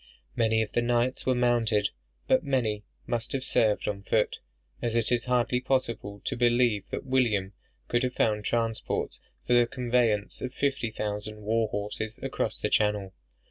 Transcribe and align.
Many 0.35 0.63
of 0.63 0.71
the 0.71 0.81
knights 0.81 1.27
were 1.27 1.35
mounted, 1.35 1.89
but 2.27 2.43
many 2.43 2.83
must 3.05 3.33
have 3.33 3.43
served 3.43 3.87
on 3.87 4.01
foot; 4.01 4.39
as 4.81 4.95
it 4.95 5.11
is 5.11 5.25
hardly 5.25 5.61
possible 5.61 6.23
to 6.25 6.35
believe 6.35 6.89
that 6.89 7.05
William 7.05 7.53
could 7.87 8.01
have 8.01 8.15
found 8.15 8.43
transports 8.43 9.19
for 9.45 9.53
the 9.53 9.67
conveyance 9.67 10.41
of 10.41 10.55
fifty 10.55 10.89
thousand 10.89 11.43
war 11.43 11.67
horses 11.67 12.19
across 12.23 12.59
the 12.59 12.67
Channel. 12.71 13.13